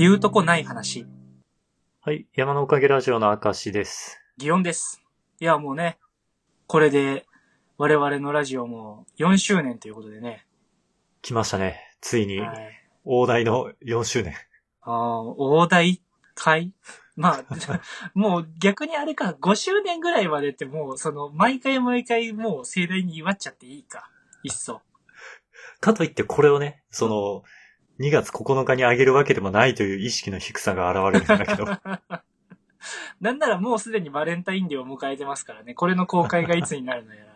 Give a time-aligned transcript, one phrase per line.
[0.00, 1.08] 言うとこない話、
[2.02, 2.28] はい。
[2.32, 4.20] 山のおかげラジオの明石です。
[4.40, 5.02] 祇園です。
[5.40, 5.98] いや、もうね、
[6.68, 7.26] これで、
[7.78, 10.46] 我々のラジオも4周年ということでね。
[11.20, 11.80] 来ましたね。
[12.00, 12.70] ついに、はい。
[13.04, 14.34] 大台の4周年。
[14.82, 16.00] ああ、大台
[16.36, 16.72] 会？
[17.16, 17.80] まあ、
[18.14, 24.08] もう逆にあれか、5周年ぐらいまでってもう、その、毎回毎回もう盛大に祝っちゃっていいか。
[24.44, 24.80] いっそ。
[25.80, 27.42] かといってこれをね、その、
[28.00, 31.66] 2月9日にあげるわけでもないという意識の低さが現れるんだけど。
[33.20, 35.74] なんならもうすでにバレンタインデーを迎えてますからね。
[35.74, 37.32] これの公開がいつになるのやら。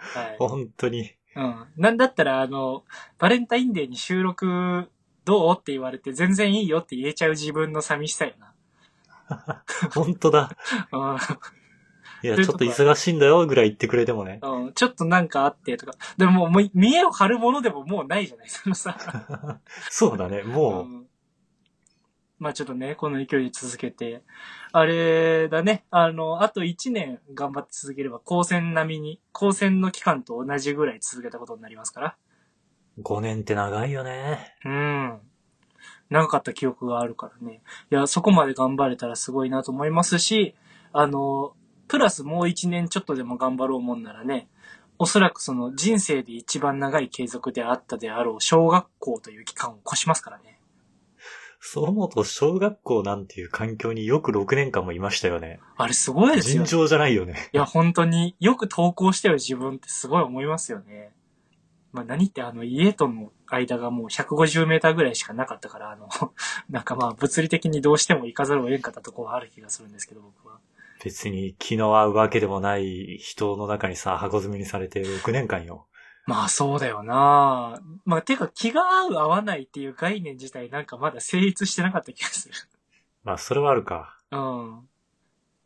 [0.22, 0.36] はい。
[0.38, 1.12] 本当に。
[1.36, 1.66] うん。
[1.76, 2.84] なんだったら、あの、
[3.18, 4.90] バレンタインデーに収録
[5.24, 8.34] どうって言われて全然いいよって言えちゃう自分の寂しさよ
[9.94, 10.56] 本当だ。
[10.92, 11.18] な。
[12.24, 14.38] いや、ちょっと忙しいんだよぐらい言ってくれてもね。
[14.42, 14.66] うん。
[14.66, 14.72] うん。
[14.72, 15.92] ちょっとなんかあってとか。
[16.16, 18.96] でももう見栄を張るものでももうないじゃないそのさ。
[19.90, 20.38] そうだね。
[20.38, 21.06] うもう、ん。
[22.38, 24.22] まあちょっとね、この勢いで続けて。
[24.72, 25.84] あれだね。
[25.90, 32.16] あの、あと1年頑張って続ければ、高専並みに、高専の期間と同じぐらい続けたことになりますから。
[33.02, 34.56] 5年って長いよね。
[34.64, 35.20] うん。
[36.08, 37.60] 長かった記憶があるからね。
[37.90, 40.54] いや、そこまで頑張れたらすごいなと思いますし、
[40.92, 41.54] あの、
[41.88, 44.48] プラスもう一年ちょっとでも頑張ろうもんならね、
[44.98, 50.60] おそらくその人生で一番長い継続であったであろう小学校という期間を越しますからね。
[51.66, 55.60] そう思うと、小学校なんていう環境によく6年間もいましたよね。
[55.78, 56.80] あれすごいですよ尋。
[56.80, 57.36] 常じゃないよね。
[57.54, 61.14] いや、本当によく投稿してる自分ってすごい思いますよね。
[61.90, 66.08] まあ何ってあの家との間がもう150メーターぐらいしかなかったから、あの、
[66.68, 70.58] なんかまあ物理的にどうしても行かざるを得んかったところはある気がするんですけど、僕は。
[71.04, 75.86] 別に気の合うわけでもない人の中にさ、箱詰めにされて6年間よ。
[76.26, 82.54] まあそうだよなまあてか気が合う合わないっていう概念自体なんかまだ成立してなかった気がする。
[83.24, 84.18] まあ、それはあるか。
[84.30, 84.88] うん。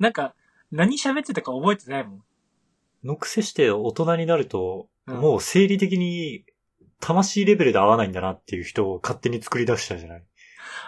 [0.00, 0.34] なんか
[0.72, 2.22] 何喋ってたか覚えてないもん。
[3.04, 6.44] のくせして大人になると、うんもう生理的に
[7.00, 10.24] 魂レベルで合わないんだなっていう人を勝手に作り出したじゃない。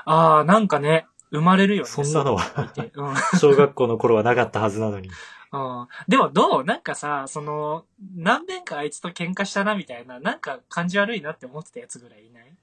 [0.05, 1.89] ああ、なんかね、生まれるよね。
[1.89, 3.39] そんなのはそ うん。
[3.39, 5.09] 小学校の頃はなかったはずなのに。
[5.53, 5.89] うん。
[6.09, 6.65] でもどう？
[6.65, 12.57] なんかさ、その、何遍かあいつと喧嘩したなみたいな、なんか感じ悪いなって思ってたやつぐらいいない？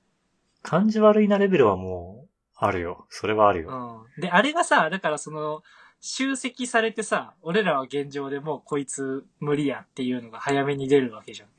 [0.63, 3.05] 感じ悪いなレベルはもう、あるよ。
[3.09, 4.05] それはあるよ。
[4.15, 4.21] うん。
[4.21, 5.63] で、あれがさ、だからその、
[5.99, 11.49] 集積されてさ、俺らは現状でもうこいつ無理やっていうのが早めに出るわけじゃん。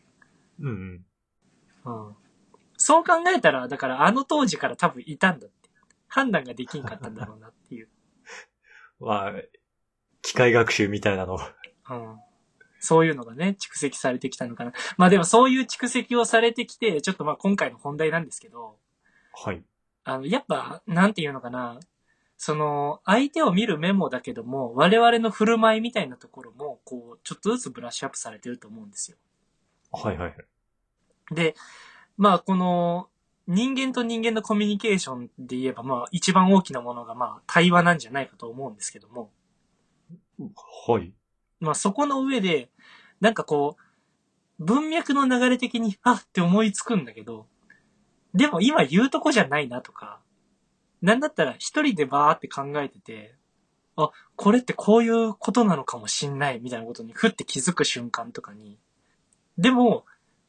[0.60, 1.04] うん
[1.84, 1.96] うん。
[2.06, 2.16] うん。
[2.76, 5.57] そう考えたら、だからあの当時から多分いたんだって。
[6.08, 7.88] 判断ができんかったんだろうなっていう。
[9.00, 9.32] まあ、
[10.22, 11.38] 機械学習みたいなの。
[11.90, 12.20] うん。
[12.80, 14.72] そういうのがね、蓄積されてきたのかな。
[14.96, 18.78] まあでもそういう蓄積をされてきて、ちょっとまあ今回の本題なんですけど、
[19.32, 19.62] はい。
[20.04, 21.78] あの、やっぱ、なんていうのかな。
[22.36, 29.16] その、相手を見るメモだけども、我々の振る舞いみたいなところも、こう、ちょっとずつブラッシュアップされてると思うんですよ。
[29.92, 30.36] はいはい。
[31.32, 31.56] で、
[32.16, 33.08] まあ、この、
[33.48, 39.30] 人間と人間のコミュニケーションで言えば、まあ、一番大きなものが、まあ、対話なんじゃないかと思うんですけども、
[40.86, 41.12] はい。
[41.58, 42.68] まあ、そこの上で、
[43.20, 47.46] なんかこう、文脈の流れ的に、あって思いつくんだけど、
[48.34, 50.20] でも今言うとこじゃないなとか、
[51.00, 53.34] なんだったら一人でバーって考えてて、
[53.96, 58.78] あ、これってこういうことなのかもしんないみたいなことにふって気づく瞬間とかに、
[59.56, 60.04] でも、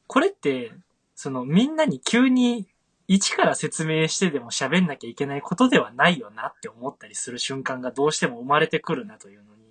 [0.07, 0.73] これって、
[1.15, 2.67] そのみんなに急に
[3.09, 9.63] 一から説明してでも喋んなきゃいけないことではないよなって思ったりする瞬間がどうしても生まれてくるなというのに、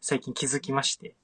[0.00, 1.14] 最近気づきまして。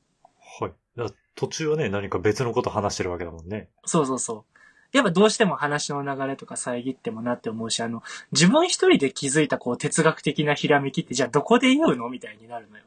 [0.61, 0.73] はい。
[0.97, 3.69] だ途中はね、何か別のこと話してるわけだもんね。
[3.85, 4.45] そうそうそ
[4.93, 4.97] う。
[4.97, 12.85] やっぱどうしても話の流れとか遮ってもなって思うし、あの、自分一人で気づいたこう哲学的なひらめきってじゃあどこで言うのみたいになるのよ。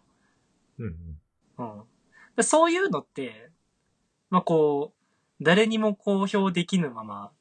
[0.80, 0.96] うん
[1.58, 1.78] うん。
[1.80, 1.84] うん。
[2.38, 3.50] でそういうのって、
[4.30, 7.32] まあこう、誰にも公表できぬまま、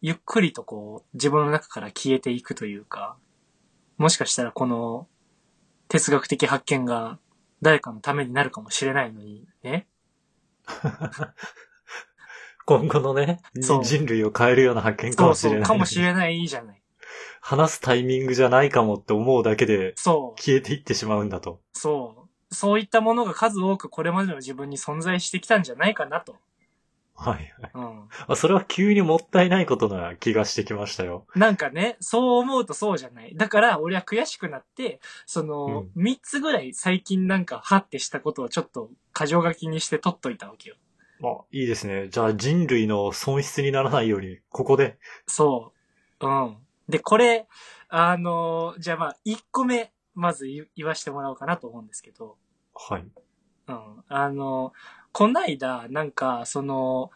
[0.00, 3.16] ゆっくりとこう、自分の中から消えていくというか、
[3.96, 5.08] もしかしたらこの
[5.88, 7.18] 哲学的発見が
[7.62, 9.88] 誰かのためになるかもしれないのにね。
[12.64, 15.66] 今後のね、そう人類を変えるような発見かそうそう、もしれない。
[15.66, 16.82] かもしれないじゃない。
[17.40, 20.40] 話すタイミングじゃないかもって思うだけでそう。
[20.40, 21.60] 消えていってしまうんだと。
[21.72, 22.54] そう。
[22.54, 26.36] そういったものが数多くこれまでの自分に存在してきたんじゃないかなと。
[27.18, 27.70] はいはい。
[27.74, 28.08] うん。
[28.28, 31.26] あそれは急にもったいないことな気がしてきましたよ。
[31.34, 33.34] なんかね、そう思うとそうじゃない。
[33.34, 40.76] だから、俺は悔しくなって、その、三、つぐらい最近なんか、はってしたことをちょっと、過剰書きにして取っといたわけよ。
[41.24, 42.08] あ、いいですね。
[42.08, 44.96] じゃあ人類の損失にならないように、ここで。
[45.26, 45.72] そ
[46.20, 46.26] う。
[46.26, 46.56] うん。
[46.88, 47.48] で、これ、
[47.88, 52.36] あのーじゃあまあ、1個目、まず言言わしてもらおうかなと思うんですけど、
[52.74, 53.04] はい。
[53.66, 54.04] うん。
[54.08, 54.72] あの、
[55.12, 57.10] こないだ、なんか、その、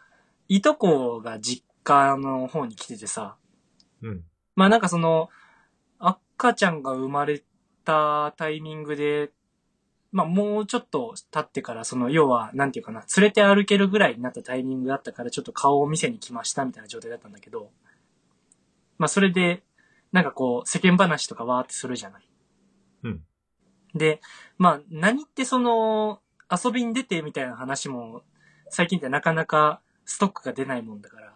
[0.47, 3.37] いとこが実家の方に来ててさ、
[4.01, 4.23] うん。
[4.55, 5.29] まあなんかその、
[5.99, 7.43] 赤ちゃんが生まれ
[7.85, 9.31] たタイミングで、
[10.11, 17.71] まあもうちょっと経ってから、その、要は、なんていうかな、連れて歩けるぐらいになったタイミングだったから、ちょっと顔を見せに来ましたみたいな状態だったんだけど、
[18.97, 19.63] まあそれで、
[20.11, 22.29] なんかこう、世間話とかわーってするじゃない。
[23.03, 23.25] うん。
[23.95, 24.21] で、
[24.57, 26.19] まあ何ってその、
[26.53, 28.23] 遊びに出てみたいな話も、
[28.69, 31.33] 最近ってなかなかストックが出ないもんだから、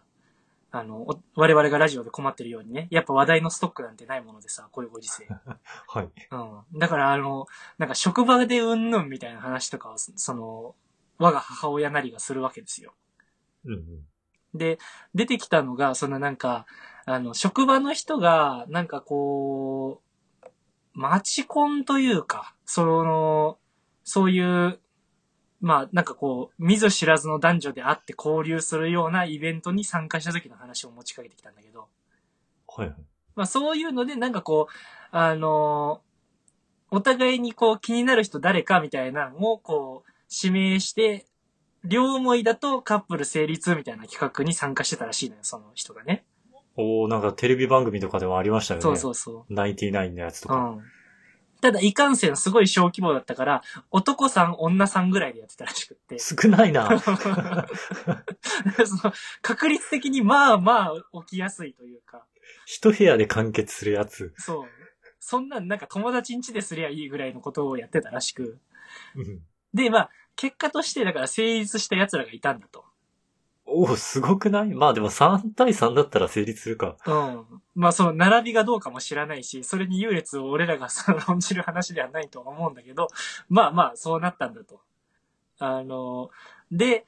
[0.72, 5.28] あの、お我々がラジオで困ってるようにね、やっぱ話題のストックなんてないものでさ、こういうご時世。
[5.88, 6.10] はい。
[6.32, 6.38] う
[6.76, 6.80] ん。
[6.80, 7.48] だからあの、
[7.78, 10.76] なんか職場でうんぬんみたいな話とかを、そその、
[11.18, 12.94] 我が母親なりがするわけですよ。
[13.66, 14.08] うんうん。
[14.58, 14.78] で、
[15.16, 16.66] 出てきたのが、そのなんか、
[17.06, 20.48] あの、職場の人が、なんかこう、
[20.94, 23.58] マチコンというか、その、
[24.04, 24.80] そういう、
[25.60, 31.88] まあ、なんかこう、見ず知らずの男女で会って交流するようなイベントに参加した時の話を持ちかけてきたんだけど、
[32.68, 32.98] はいはい。
[33.36, 34.74] まあそういうので、なんかこう、
[35.12, 36.02] あの
[36.90, 41.26] お互いにこう気になる人誰かみたいなのをこう指名して、
[41.84, 46.26] 両思いだとカップル成立みたいな企画に参加してたらしいのよ、その人がね。
[46.76, 48.82] おー、なんかテレビ番組とかでもありましたよね。
[48.84, 50.54] そうそうそナインティナインのやつとう。
[50.54, 50.62] うか。
[50.64, 50.84] ん。
[51.62, 56.18] ただ、いかんせんすごい小規模だったから、男さん、女さんぐらいでやってたらしくって。
[56.20, 57.00] 少ないな。
[57.00, 57.18] そ
[59.08, 62.26] の確率的にまあまあ起きやすいというか。
[62.66, 64.34] 一部屋で完結するやつ。
[64.38, 64.68] そう。
[65.20, 68.60] そんなんなんか友達ん家ですりゃいいぐらいのことをやってたらしく。
[69.16, 69.42] うん。
[69.74, 72.86] で、まあ、結果としてだから成立した奴らがいたんだと。
[73.70, 74.70] おー、すごくない？
[74.74, 76.96] まあでも3対3だったら成立するか。
[77.06, 77.46] うん。
[77.76, 80.88] まあその並びがどうかも知らないし、それに優劣を俺らが
[81.28, 83.10] 論じる話ではないとは思うんだけど、
[83.50, 84.82] まあまあそうなったんだと。
[85.60, 86.30] あの、
[86.72, 87.06] で、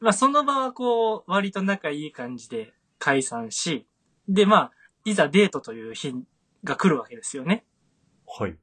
[0.00, 3.86] まあその場はこう、割と仲いい感じで解散し、
[4.28, 4.72] でまあ、
[5.04, 6.14] いざデートという日
[6.62, 7.64] が来るわけですよね。
[8.26, 8.56] はい。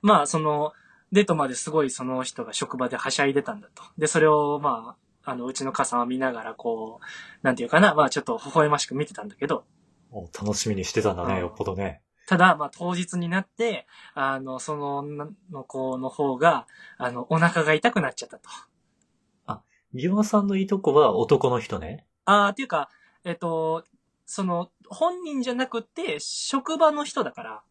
[0.00, 0.72] まあその、
[1.10, 3.82] デートまですごいその人が職場ではしゃいでたんだと。
[3.98, 7.06] で、それをまあ、あの、うちの母さんは見ながらこう、
[7.42, 9.64] なんていうかな、まあちょっと微笑ましく見てたんだけど、
[10.10, 12.02] お楽しみにしてたんだね、うんよっぽどね。
[12.28, 16.66] ただ、まあ、当日になって、あの、その女の子の方が、
[16.96, 18.48] あの、お腹が痛くなっちゃったと。
[19.94, 22.06] ギワさんのいとこは男の人ね。
[22.24, 22.88] ああ、っていうか、
[23.24, 23.84] えっと、
[24.24, 27.62] その、本人じゃなくて、職場の人だから。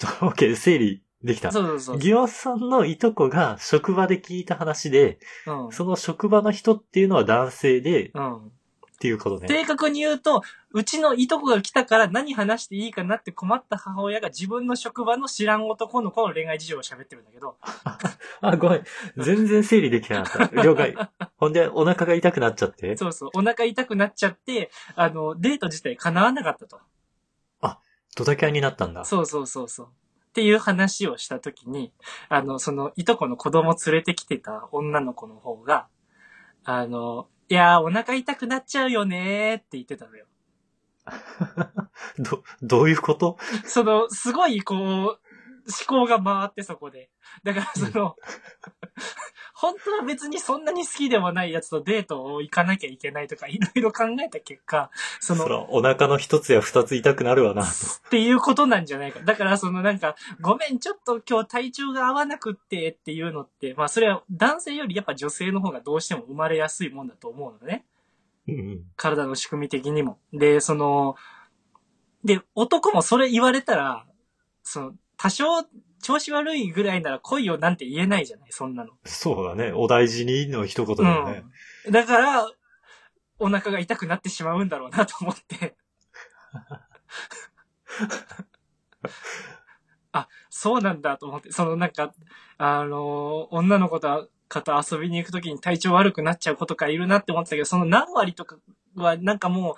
[0.22, 1.52] オッケー、整理できた。
[1.52, 1.98] そうそうそう。
[1.98, 5.72] ギワさんのいとこが職場で聞いた話で、うん。
[5.72, 8.52] その職場の人っていうのは男性で、っうん。
[8.98, 9.48] ていうことね。
[9.48, 17.56] 正確に言うと、うちのいとこが来たから何話していいかなって困った母親が自分の職場の知らん男の子の恋愛事情を喋ってるんだけど。
[18.42, 18.84] あ、ごめん。
[19.16, 20.56] 全然整理できてなかった。
[20.62, 20.94] 了解。
[21.36, 22.96] ほんで、お腹が痛くなっちゃって？
[22.96, 23.30] そうそう。
[23.34, 26.78] お腹痛くなっちゃって、あの、デート自体叶わなかったと。
[28.16, 29.04] ドタキャンになったんだ。
[29.04, 29.88] そうそうそうそう。
[30.30, 31.92] っていう話をしたときに、
[32.28, 35.88] あの、その、いとこの子供連れてきてた女の子の方が、
[36.64, 40.26] あの、いやー、お腹痛くなっちゃうよねーって言ってたのよ。
[42.18, 43.38] ど、どういうこと？
[43.64, 45.18] その、すごい、こう、思
[45.86, 47.10] 考が回ってそこで。
[47.42, 48.16] だから、その、
[49.60, 54.90] 本当は別にそんなに好きでもないやつとデートを行かなきゃいけないとか、いろいろ考えた結果、
[55.20, 57.64] その、そら、お腹の一つや二つ痛くなるわな。
[57.64, 57.66] っ
[58.08, 59.20] ていうことなんじゃないか。
[59.20, 67.84] だから、そのなんか、ごめん、ちょっと今日体調が合わなくってっていうのって、まあそれは男性よりやっぱ女性の方がどうしても生まれやすいもんだと思うのね。
[68.48, 68.80] うんうん。
[68.96, 70.18] 体の仕組み的にも。
[70.32, 71.16] で、その、
[72.24, 74.06] で、男もそれ言われたら、
[74.62, 75.44] その、多少
[76.02, 78.90] 調子悪いぐらいなら来いよなんて言えないじゃない、そんなの。
[79.04, 79.72] そうだね。
[79.72, 81.44] お大事にの一言だよね。
[81.86, 81.92] うん。
[81.92, 82.50] だから、
[83.38, 85.76] お腹が痛くなってしまうんだろうなと思って。
[90.12, 92.12] あ、そうなんだと思って、そのなんか、
[92.58, 98.56] あのー女の子と方遊びに行くときに体調悪くなっちゃう子とかいるなって思ってたけど、その何割とか
[98.96, 99.74] はなんかもう、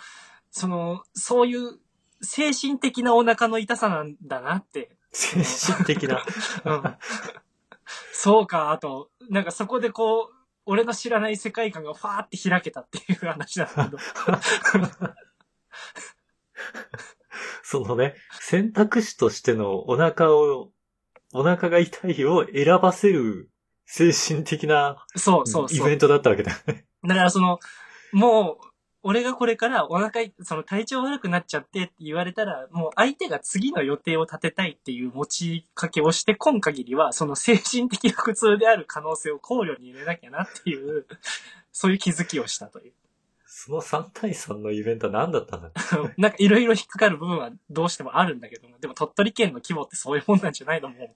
[0.51, 1.79] その、そういう
[2.23, 4.97] 精神的なお腹の痛さなんだなって。
[5.13, 6.25] 精神的な。
[6.65, 6.97] うん。
[8.13, 13.99] そうか、あと、なんかそこでこう、俺の知らない世界観がファーって開けたっていう話なんだけど。
[17.63, 20.71] そのね、選択肢としてのお腹を、
[21.33, 23.51] お腹が痛いを選ばせる
[23.87, 25.67] 精神的なそうそう。
[25.71, 26.85] イベントだったわけだよね。
[27.03, 27.59] だからその、
[28.13, 28.59] も
[29.05, 41.07] 俺がこれからお腹い、その体調悪くなっちゃってって言われたら、もう相手が次の予定を立てたいっていう持ちかけをして、今限りは、その精神的な苦痛である可能性を考慮に入れなきゃなっていう、
[41.73, 42.93] そういう気づきをしたという。
[43.45, 45.71] その3対3のイベントは何だったんだ？
[46.17, 51.15] なんかいろいろ引っかかる部分はどうしてもあるんだけども、でも鳥取県の規模ってそういうもんなんじゃないのも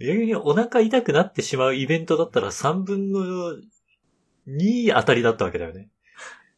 [0.00, 0.04] う。
[0.04, 3.20] 逆にお腹痛くなってしまうイベントだったら3分の
[4.48, 5.88] 2当たりだったわけだよね。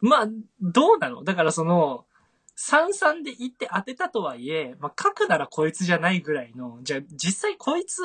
[0.00, 0.28] まあ、
[0.60, 1.24] どうなの？
[1.24, 2.06] だからその、
[2.56, 8.02] 33で行って当てたとはいえ、まあ、書くならこいつじゃないぐらいの、じゃあ実際こいつ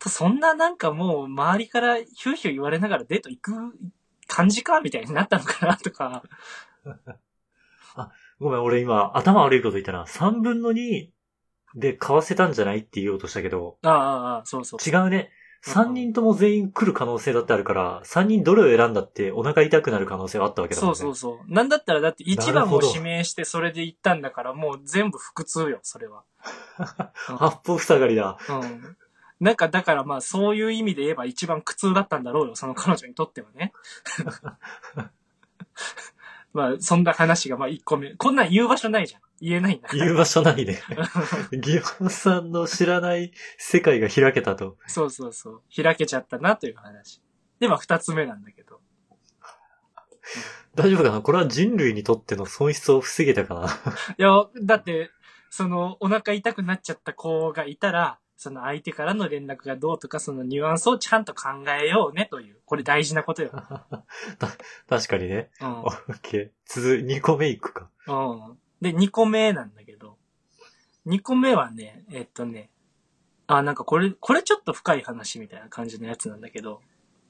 [0.00, 3.52] とそんななんかもう周りからヒューヒュー言われながらデート行く
[4.26, 6.24] 感じかみたいになったのかなとか。
[8.40, 10.04] ごめん、俺今頭悪いこと言ったな。
[10.06, 11.10] 3分の2
[11.76, 14.80] で買わせたんじゃないって言おうとしたけど、ああ、ああ、そうそう。
[14.88, 15.30] 違うね。
[15.64, 20.96] 3人とも全員来る可能性だってあるから、3人どれを選んだってお腹痛くなる可能性はあったわけだもんね。
[20.96, 21.52] そうそうそう。
[21.52, 26.24] なんだったらだって1番を指名してそれで行ったんだからもう全部腹痛よ、それは。
[27.14, 28.38] 八方塞がりだ。
[28.48, 28.96] うん。
[29.38, 33.72] なんかだからまあそういう意味で言えば一番苦痛だったんだろうよ、その彼女にとってはね。
[36.52, 38.14] まあそんな話がまあ1個目。
[38.14, 39.20] こんなん言う場所ないじゃん。
[39.40, 39.88] 言えないんだ。
[39.92, 40.80] 言う場所ないね。
[41.52, 44.76] ギオンさんの知らない世界が開けたと。
[44.86, 45.62] そうそうそう。
[45.74, 47.22] 開けちゃったなという話。
[47.58, 48.80] で、まあ二つ目なんだけど。
[50.74, 51.20] 大丈夫かな？
[51.22, 53.68] これは人類にとっての損失を防げたかな？
[54.18, 54.30] いや、
[54.62, 55.10] だって、
[55.50, 62.56] そのお腹痛くなっちゃった子がいたら、その相手からの連絡がどうとか、そのニュアンスをちゃんと考えようねという。
[62.64, 63.52] これ大事なことよ。
[64.88, 65.50] 確かにね。
[65.60, 65.90] うんオ。
[65.90, 66.50] ッケー。
[66.66, 67.88] 続、2個目いくか。
[68.08, 68.58] うん。
[68.80, 70.18] で、2個目なんだけど、
[71.06, 72.70] 2個目はね、えっとね、
[73.46, 76.82] あ、なんかこれ、これちょっと深い話みたいな感じのやつなんだけど、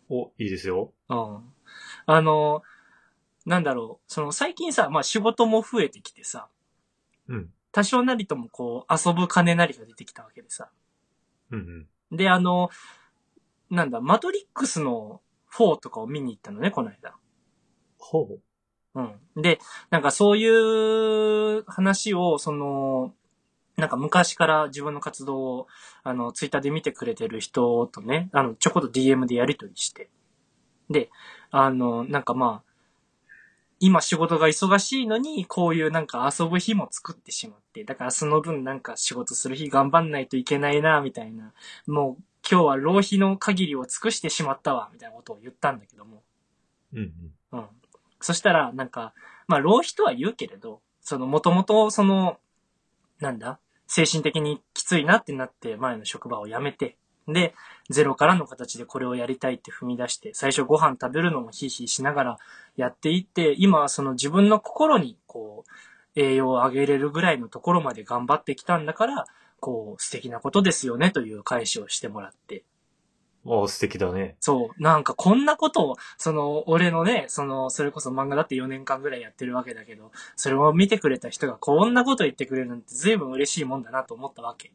[0.08, 0.94] お、いいですよ。
[1.10, 1.52] うん。
[2.06, 2.62] あの、
[3.44, 6.48] なんだろう、その最近さ、まあ仕事も増えてきてさ、
[7.28, 7.50] うん。
[7.70, 10.70] 多少なりともこう遊ぶ金なりが出てきたわけでさ。
[11.52, 12.16] うんうん。
[12.16, 12.70] で、あの、
[13.70, 15.20] なんだ、マトリックスの
[15.56, 17.14] 4とかを見に行ったのね、この間。
[17.98, 18.40] ほう。
[18.94, 19.02] う
[19.38, 19.42] ん。
[19.42, 19.58] で、
[19.90, 23.14] なんかそういう話を、その、
[23.76, 25.66] なんか昔から自分の活動を、
[26.02, 30.10] あの、ツイッターで見てくれてる人とね、あの、ちょこっと DM でやりとりして。
[30.90, 31.10] で、
[31.50, 32.71] あの、なんかまあ、
[33.84, 41.52] 今仕事が忙しいのに、こういうなんか遊ぶ日も作ってしまって、だからその分なんか仕事する日頑張んないといけないな、みたいな。
[41.88, 46.22] もう今日は浪費の限りを尽くしてしまったわ、みたいなことを言ったんだけども。
[46.92, 47.12] うん
[47.52, 47.58] うん。
[47.58, 47.66] うん。
[48.20, 49.14] そしたら、なんか、
[49.48, 52.38] まあ、浪費とは言うけれど、その、もともと、その、
[53.18, 53.58] なんだ、
[53.88, 56.96] 精神的にきついなってなって、前の職場を辞めて、
[57.28, 57.54] で、
[57.90, 62.38] ゼロからの形でこれをやりたいって踏み出して、最初ご飯食べるのもヒーヒーしながら
[62.76, 65.70] やっていって、今はその自分の心に、こう、
[66.20, 69.24] 栄養を上げれるぐらいのところまで頑張ってきたんだから、
[69.60, 72.64] こう、素敵なことですよね、という返しをしてもらって。
[73.44, 74.36] お素敵だね。
[74.38, 74.82] そう。
[74.82, 84.72] なんかこんなことを、その、俺のね、その、それこそ漫画だって4年間ぐらいやってるわけだけど、それを見てくれた人がこんなこと言ってくれるなんて随分嬉しいもんだなと思ったわけ。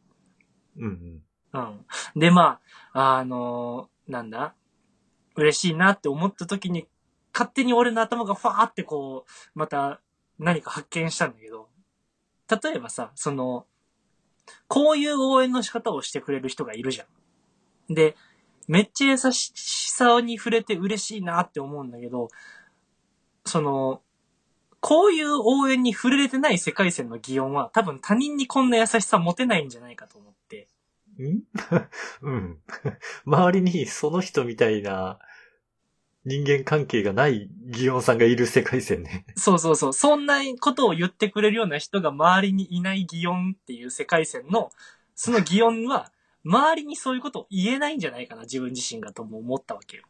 [0.77, 1.21] うんうん。
[1.61, 2.59] うんで、ま
[2.93, 4.53] あ、あのなんだ？
[5.35, 6.87] 嬉しいなって思った時に、
[7.31, 10.01] 勝手に俺の頭がファーってこう、また
[10.39, 11.69] 何か発見したんだけど、
[12.49, 13.65] 例えばさ、その、
[14.67, 17.05] こういう応援の仕方をしてくれる人がいるじゃ
[17.91, 17.93] ん。
[17.93, 18.15] で、
[18.67, 19.51] めっちゃ優し
[19.91, 22.29] さに触れて嬉しいなって思うんだけど、
[23.45, 24.01] その、
[24.79, 30.36] こういう応援に触れれてない世界線の擬音は多分他人にこんな優しさ持てないんじゃないかと思って。
[31.23, 31.25] ん。
[31.25, 31.43] ん
[32.21, 32.57] うん。
[33.25, 35.19] 周りにその人みたいな
[36.27, 39.25] 人間関係がないギオンさんがいる世界線ね。
[39.37, 39.93] そうそうそう。
[39.93, 44.69] そんなことを言ってくれるような人が周りにいない擬音っていう世界線の、
[45.15, 46.11] その擬音は、
[46.43, 50.03] 周りにそういうことを言えないんじゃないかな、自分自身がとも思ったわけよ。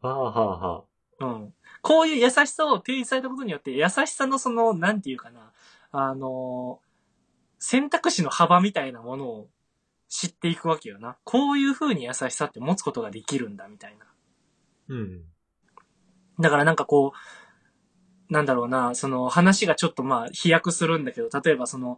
[0.00, 0.84] はあはあは
[1.20, 1.26] あ。
[1.26, 1.54] うん。
[1.82, 5.52] こういう優しさを提示されたことによって、優しさのその、なんていうかな、
[5.90, 6.80] あの、
[7.58, 9.48] 選択肢の幅みたいなものを
[10.10, 11.16] 知っていくわけよな。
[11.24, 14.06] こういう風に優しさって持つことができるんだ、みたいな。
[14.88, 15.22] うん。
[16.40, 17.12] だからなんかこ
[18.28, 21.96] う、なんだろうな、その話がちょっとまあ飛躍するんだけど、例えばその、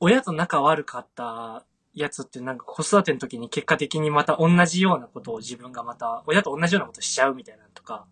[0.00, 1.64] 親と仲悪かった
[1.94, 8.04] やつってなんか子育ての時に結果的にまた同じようなことを自分がまた親と同じようなことしちゃうみたいなのとか、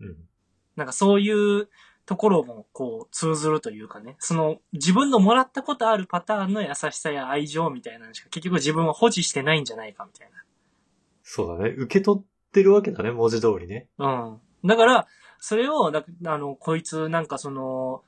[0.00, 0.16] うん。
[0.74, 1.68] なんかそういう
[2.06, 10.44] ところもこう通ずるというかね、その自分のもらったことあるパターンの優しさや愛情みたいなのしか結局自分は保持してないんじゃないかみたいな。
[11.22, 11.70] そうだね。
[11.70, 13.86] 受け取ってるわけだね、文字通りね。
[13.98, 14.40] うん。
[14.64, 15.06] だから、
[15.38, 18.02] それを、だあの、こいつなんかその、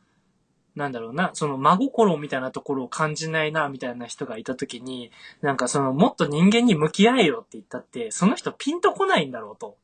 [0.74, 5.10] なんだろうな、その真心みたいなところを感じないな、みたいな人がいたときに、
[5.40, 9.76] なんかその、もっと人間に向き合えよって言ったって、その人ピンとこないんだろうと。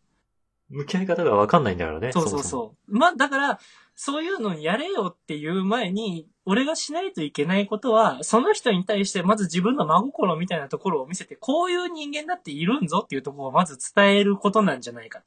[0.73, 2.13] 向き合い方がわかんないんだからね。
[2.13, 2.99] そうそうももそう。
[2.99, 3.59] まあ、だから、
[3.95, 15.23] そういうのにやれよっていう前に、俺がしないといけないことは、その人に対してまず自分の真心みたいなところを見せて、こういう人間だっているんぞっていうところをまず伝えることなんじゃないか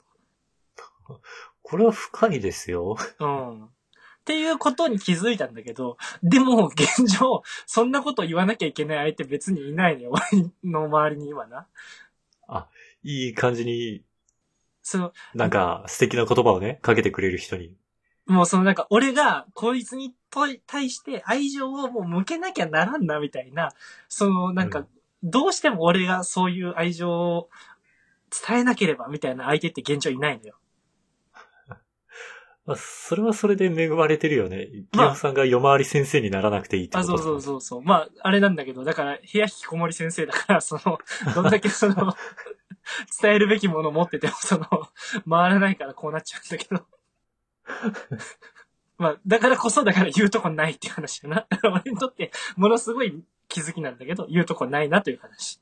[1.62, 2.98] これは深いですよ。
[3.20, 3.26] と。
[3.26, 3.66] うん。
[3.66, 3.68] っ
[4.26, 10.24] ていうことに気づいたんだけど、でも現状、そんなこと言わなきゃいけない相手別にいないね、 俺
[10.64, 11.68] の周りに今な。
[13.04, 14.04] いい感じに、
[14.88, 17.76] その、なんか素敵な言葉をね、かけてくれる人に。
[18.28, 23.74] もうそのなんか、俺がこいつにと対して愛情をもう向けなきゃならんな、みたいな、
[24.10, 24.88] そのなんか、うん
[25.28, 27.50] どうしても俺がそういう愛情を
[28.48, 30.56] 伝えなければ、みたいな相手って現状いないのよ。
[32.66, 34.68] まあ、それはそれで恵まれてるよね。
[34.68, 37.82] ギまあオンさんが夜回り先生にならなくていいってこあ、とそうそうそうそう。
[37.84, 40.98] まあ、あれなんだけど、だから、部屋引きこもり先生だから、その、
[41.36, 42.16] どんだけその、
[43.22, 44.68] 伝えるべきものを持ってても、その、
[45.30, 46.86] 回らないからこうなっちゃうんだけど。
[48.98, 51.48] まあ、だからこそ、だから言うとこないっていう話だな。
[51.64, 55.60] 俺にとって、ものすごい気づきなんだけど、言うとこないなという話。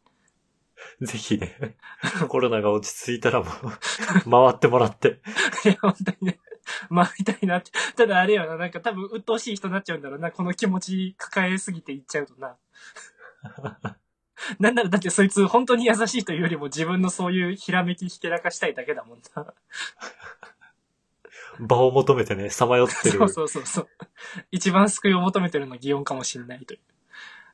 [1.02, 1.78] ぜひね、
[2.28, 5.22] コロナが落ち着いたらもう、回ってもらって。
[5.66, 6.40] いや、本当にね、
[6.90, 7.72] 回りたいなって。
[7.96, 12.58] ただあれよな、なんか多分、鬱陶しい人になっちゃうんだろうな、この気持ち抱えすぎていっちゃうとな。
[14.60, 19.54] なんならだってそいつ本当に優しいというよりも自分のそういうひらめきひけらかしたいだけだもんな。
[21.60, 23.20] 場を求めてね、さまよってる。
[23.20, 23.88] そうそうそうそう。
[24.52, 26.80] 一番救いを求めてるのは擬音かもしれないという。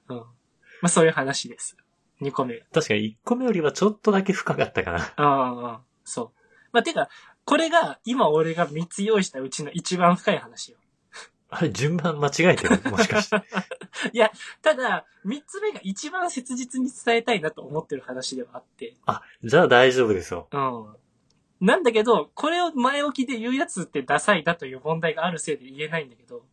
[0.10, 0.18] うん。
[0.18, 0.26] ま
[0.84, 1.76] あそういう話です。
[2.22, 2.60] 2個目。
[2.74, 5.00] 確かに1個目よりはちょっとだけ深かったかな。
[5.00, 6.32] ああ、ああそう。
[6.72, 7.10] まあてか、
[7.46, 10.78] これが今俺が3つ用意したうちの一番深い話よ。
[11.50, 12.80] あれ、順番間違えてる？
[12.92, 13.36] もしかして。
[14.14, 18.96] いや、ただ、3つ目が一番切実に伝えたいなと思ってる話ではあって。
[19.06, 20.48] あ、じゃあ大丈夫ですよ。
[20.52, 21.66] うん。
[21.66, 26.44] なんだけど、これを前置きで言うやつってダサいだという問題があるせいで言えないんだけど。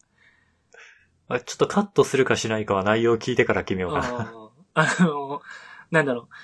[1.29, 4.31] あちょっとカットするかしないかは内容を聞いてから決めようかな。
[4.33, 5.40] うんあの、
[5.90, 6.35] なんだろう。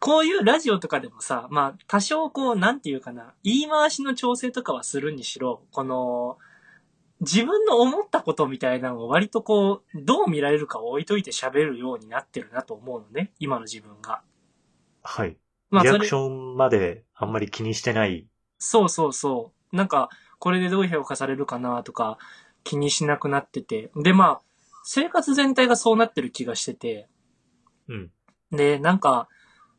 [0.00, 6.38] こういうラジオとかでもさ、まあ、多少こう、なんていうかな、言い回しの調整とかはするにしろ、この、
[7.20, 14.22] 自分の思ったことみたいなのを割とこう、どう見られるかを置いといて喋るようになってるなと思うのね、今の自分が。
[15.02, 15.36] はい。
[15.70, 18.26] まあ、リアクシ、ョンまであんまり気にしてない。
[18.58, 19.76] そうそうそう。
[19.76, 22.18] なんか、これでどう評価されるかなとか、
[22.62, 23.90] 気にしなくなってて。
[23.96, 24.40] で、まあ、
[24.84, 27.08] 生活全体がそうなってる気がしてて、
[27.88, 28.10] うん。
[28.52, 29.28] で、なんか、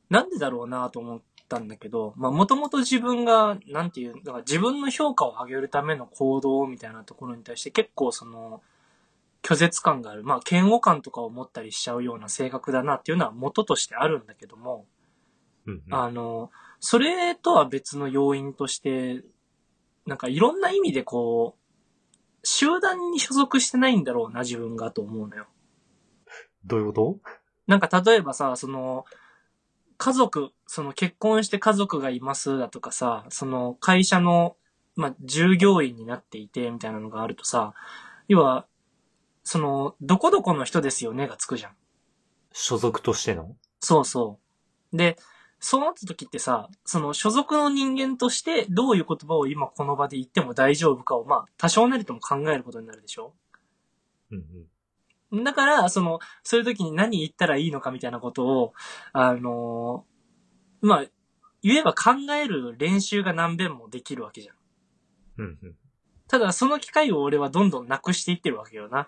[0.09, 8.61] なんでだろうなと思ったんだけど、まあ、もともと自分が、なんていう、だから自分の評価を上げるための行動みたいなところに対して結構その、
[9.41, 10.23] 拒絶感がある。
[10.23, 14.85] まあ、嫌悪感とかを持ったりしちゃうような性格だなっていうのは元としてあるんだけども、
[15.65, 15.93] うん、うん。
[15.93, 19.23] あの、それとは別の要因として、
[20.05, 21.59] なんかいろんな意味でこう、
[22.43, 25.47] 集団に所属してないんだろうな、自分がと思うのよ。
[26.65, 27.31] どういうこと？
[27.67, 29.05] なんか例えばさ、その、
[29.97, 34.55] 家族、その結婚して家族がいますだとかさ、その会社の、
[34.95, 37.73] まあ、従業員になっていてみたいなのがあるとさ、
[38.27, 38.67] 要は、
[39.43, 41.71] その、どこどこの人ですよねがつくじゃん。
[42.53, 43.55] 所属としての？
[43.79, 44.37] そうそ
[44.93, 44.95] う。
[44.95, 45.17] で、
[45.59, 53.33] そうなった時ってさ、その所属の人間としてどういう言葉を今この場で言っても大丈夫かを、まあ、多少なりとも考えることになるでしょ
[54.29, 54.45] うん
[55.33, 55.43] うん。
[55.43, 58.73] だから、その、そういう時に何言ったらいいのかみたいなことを、
[59.13, 60.08] あのー
[60.81, 61.05] まあ、
[61.61, 64.55] 言えば考える練習が何遍もできるわけじゃん。
[65.37, 65.75] うんうん。
[66.27, 69.07] ただ、その機会を俺はどんどんなくしていってるわけよな。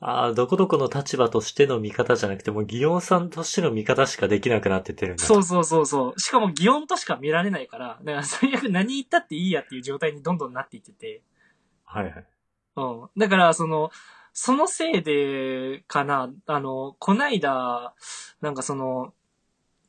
[0.00, 5.24] ああ、どこどこの立場としての見方じゃなくて、もう、ギオンさんとしての見方しかできなくなってってるんだ。
[5.24, 6.20] そうそうそうそう。
[6.20, 11.22] しかも、擬音としか見られないから、だから最悪何言ったっていいやっていう状態にどんどんなっていってて。
[11.84, 12.26] はいはい。
[12.76, 13.08] うん。
[13.16, 13.90] だから、その、
[14.34, 17.94] そのせいで、かな、あの、こないだ、
[18.42, 19.14] なんかその、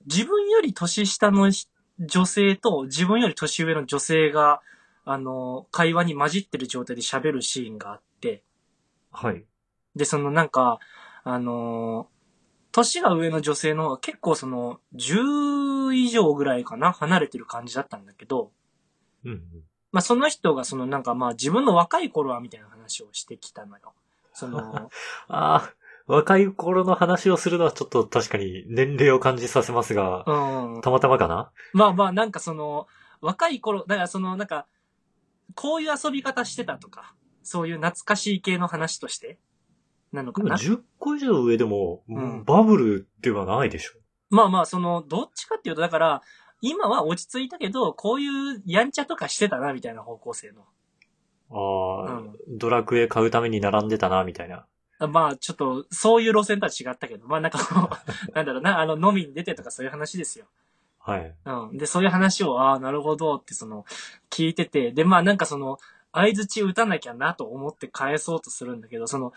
[0.06, 1.68] 自分より年下のひ
[2.00, 4.62] 女性と自分より年上の女性が、
[5.06, 8.44] あの、会話に混じってる状態で喋るシーンがあって、
[9.12, 9.46] はい。
[9.96, 10.80] で、そのなんか、
[11.24, 12.10] あの、
[12.72, 18.52] 年が上の女性の方が結構その、10以上ぐらいかな、離れてる感じだったんだけど、
[19.24, 19.42] うんうん。
[19.92, 23.94] まあその人がそのなんかまあ自分の若い頃はみたいな話をしてきたのよ。
[24.34, 24.92] その、
[25.30, 25.74] ああ、
[26.08, 30.82] 若い頃の話をするのはちょっと確かに年齢を感じさせますが、うん。
[30.82, 31.52] たまたまかな？
[31.74, 32.88] まあまあなんかその、
[33.22, 34.68] 若い頃、だからその、なんか、
[35.56, 39.40] こういう遊び方してたとか、そういう懐かしい系の話として、
[40.12, 43.94] なのかな？10個以上上でも、んバブルではないでしょ。
[44.30, 46.22] まあまあ、その、どっちかっていうと、だから、
[46.62, 50.66] 今は落ち着いたけど、こういうやんちゃとかしてたな、みたいな方向性の。
[51.52, 54.66] ああ、うんドラクエ買うために並んでたな、みたいな。
[55.00, 57.60] まあ、ちょっと、そういう路線とは違ったけど、まあなんか
[58.34, 60.46] なんだろうな、あの、飲みに出てとかそういう話ですよ。
[61.00, 61.34] はい。
[61.46, 61.78] うん。
[61.78, 63.86] で、そういう話を、ああ、なるほどって、その、
[64.30, 65.80] 聞いてて、で、まあなんかその、
[66.14, 69.34] 相づち打たなきゃなと思って返そうとするんだけど、その、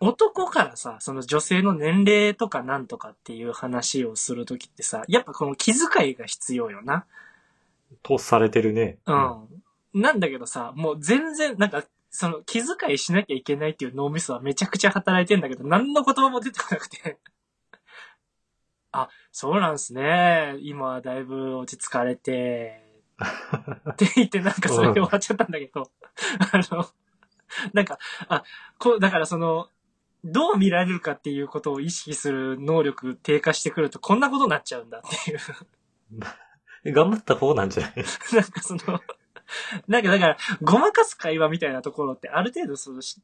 [0.00, 7.06] 男からさ、その女性の年齢とかなんとかっていう話をするときってさ、やっぱこの気遣いが必要よな。
[8.02, 8.98] とされてるね。
[9.06, 9.48] うん。
[9.94, 11.84] なんだけどさ、もう全然、なんか、
[12.16, 17.18] その気遣いしなきゃいけないっていう脳みそはめちゃくちゃ働いてんだけど、何の言葉も出てこなくて。
[18.92, 20.54] あ、そうなんすね。
[20.60, 22.84] 今はだいぶ落ち着かれて、
[23.90, 25.90] って言ってなんかそれで終わっちゃったんだけど、
[26.38, 26.86] あの、
[27.72, 27.98] なんか、
[28.28, 28.44] あ、
[28.78, 29.66] こう、だからその、
[30.22, 35.38] どう見られるかっていうことを意識する能力低下してくるとこんなことになっちゃうんだっていう。
[36.84, 37.94] う ん頑張った方なんじゃない
[38.34, 39.00] なんかその、
[39.88, 43.20] なんかだから、ごまかす会話みたいなところってある程度そのし、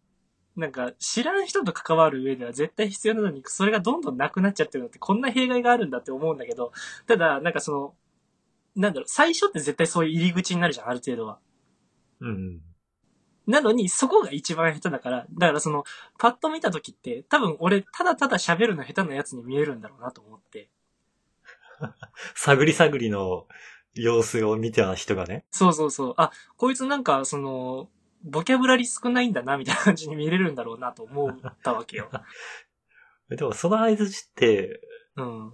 [0.56, 6.72] なんか知らん人と関わる上では絶対必要なのに、それがどんどんなくなっちゃってるのってこんな弊害があるんだって思うんだけど、
[7.06, 7.94] ただ、なんかその、
[8.76, 11.38] なんだろう、最初って絶対そういう入り口になるじゃん、ある程度は。
[12.20, 12.60] うん。
[13.46, 15.84] なのに、そこが一番下手だから、だからその、
[16.18, 20.68] パッと見た時って、多分俺、ただただ喋るの下手なやつに見えるんだろうなと思って。
[22.34, 23.46] 探り探りの
[23.94, 25.44] 様子を見た人がね。
[25.50, 26.14] そうそうそう。
[26.16, 27.88] あ、こいつなんか、その、
[28.22, 32.10] ボキャブラリ少ないんだな、みたいな感じに見れるんだろうなと思ったわけよ。
[33.30, 34.80] でもその合図って
[35.16, 35.52] うん。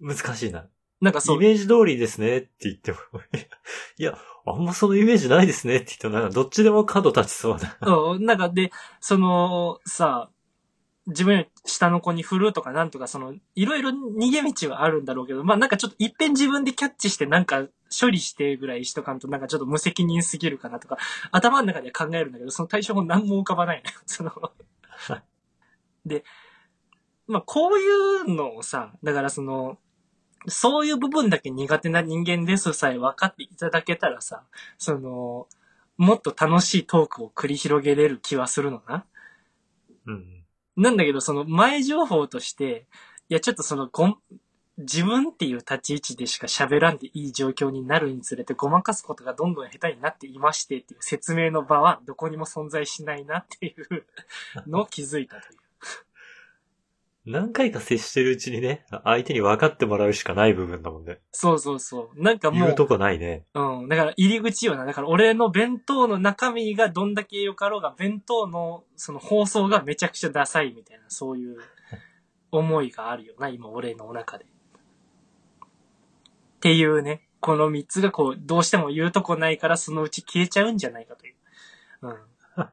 [0.00, 0.68] 難しいな。
[1.00, 2.98] なんかそう、イメージ通りですねって言っても。
[3.98, 7.78] いや、あんまそのイメージないですねって言っても、なんかどっちでも角立ちそうな。
[7.80, 10.30] うん、なんかで、その、さ、
[11.06, 17.66] 自分より下の子に振るとかなんとか、その、いろいろ逃げ道はあるんだろうけど、まあなんかちょっといっぺん自分でキャッチしてなんか
[18.00, 20.96] 処理してぐらいしとかんとなんかちょっと無責任すぎるかなとか、
[21.30, 23.98] 頭の中で考えるんだけど、その対処法何も浮かばないのよ。
[24.06, 24.32] その、
[26.06, 26.24] で、
[27.26, 27.86] まあこうい
[28.22, 29.78] うのをさ、だからその、
[30.46, 34.42] そういう部分だけ苦手な人間ですさえ分かっていただけたらさ、
[34.78, 35.48] その、
[35.96, 39.06] もっと楽しいトークを繰り広げれる気はするのな。
[40.06, 40.43] うん。
[40.76, 42.86] なんだけど、その前情報として、
[43.28, 44.16] いや、ちょっとそのご、
[44.76, 54.04] 自分っていう立ち位置でしか喋らんでいい状況になるにつれてごまかすことがどんどん下手になっていましてっていう説明の場はどこにも存在しないなっていう
[54.68, 55.63] のを気づいたという。
[57.26, 61.20] 何回か接してるうちにね、相手に分かってもらうしかない部分だもんね。
[61.32, 62.22] そうそうそう。
[62.22, 63.46] なんかもう、言うとこないね。
[63.54, 63.88] うん。
[63.88, 64.84] だから入り口よな。
[64.84, 71.56] だから俺の弁当の中身がどんだけ良かろうが、弁当のその放送がめちゃくちゃダサいみたいな、そういう
[72.50, 74.44] 思いがあるよな、今俺の中で。
[74.44, 74.48] っ
[76.60, 81.34] ていうね、この三つがこう、どうしても言うとこないからそのうち消えちゃうんじゃないかという。
[82.02, 82.18] うん。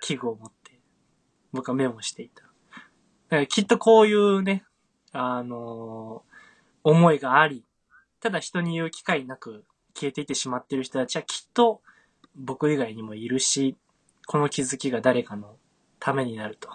[0.00, 0.80] 器具を持って、
[1.52, 2.43] 僕はメモしていた。
[3.48, 4.64] きっとこういうね、
[5.12, 6.34] あのー
[6.84, 7.64] 思いがあり、
[8.20, 11.80] ただ人に言う機会なく消えていってしまってる人たちはきっと
[12.36, 13.76] 僕以外にもいるし、
[14.26, 15.56] この気づきが誰かの
[15.98, 16.68] ためになると。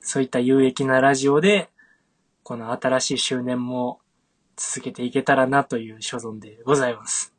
[0.00, 1.68] そういった有益なラジオで、
[2.44, 4.00] この新しい周年も
[4.56, 7.34] 続けていけたらなという所存でございます。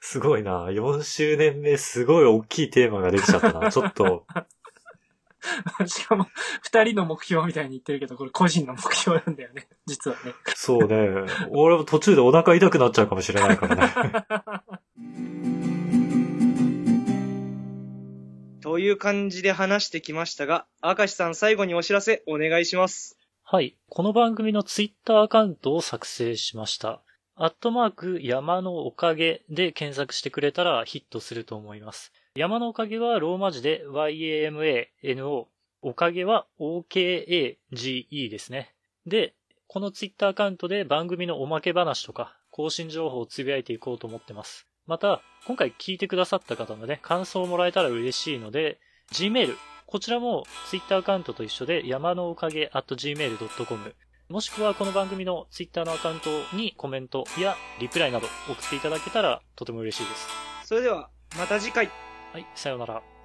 [0.00, 0.66] すごいな。
[0.66, 3.70] 4周年目、すごい大きいテーマができちゃったな。
[3.72, 4.26] ちょっと、
[5.86, 6.26] しかも、
[6.62, 9.68] 二人の目標みたいに言ってるけど、これ個人の目標なんだよね。
[9.86, 10.34] 実はね。
[10.54, 11.26] そうね。
[11.50, 13.92] 俺も途中でお腹痛くなっちゃうかもしれないからね。
[18.60, 23.16] という感じで話してきましたが、明石さん最後にお知らせお願いします。
[23.44, 23.78] はい。
[23.88, 27.00] この番組のツイッターアカウントを作成しました。
[27.34, 32.12] アットマーク山のおかげで検索してくれたらヒットすると思います。
[32.38, 35.46] 山のおかげはローマ字で YAMANO。
[35.82, 38.72] おかげは OKAGE ですね。
[39.06, 39.34] で、
[39.66, 44.68] このツイッターアカウントで番組のおまけ話とか更新情報をつぶやいていこうと思ってます。
[44.86, 48.78] また、今回聞いてくださった方のね、感想をもらえたら嬉しいので、
[49.12, 53.96] Gmail、こちらも Twitter アカウントと一緒で山のおかげ at gmail.com
[54.28, 60.28] もしくはこの番組の Twitter のアカウントにコメントやリプライなど送っていただけたらとても嬉しいです。
[60.66, 62.07] それでは、また次回。
[62.32, 63.17] はい、さようなら。